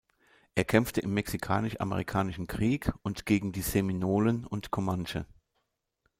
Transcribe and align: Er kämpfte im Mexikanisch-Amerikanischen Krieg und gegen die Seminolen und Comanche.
Er 0.55 0.63
kämpfte 0.65 0.99
im 1.01 1.13
Mexikanisch-Amerikanischen 1.13 2.47
Krieg 2.47 2.91
und 3.03 3.27
gegen 3.27 3.51
die 3.51 3.61
Seminolen 3.61 4.47
und 4.47 4.71
Comanche. 4.71 5.27